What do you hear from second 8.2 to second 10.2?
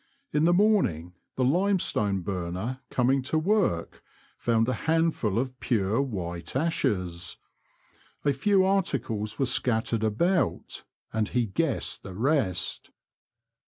A few articles were scattered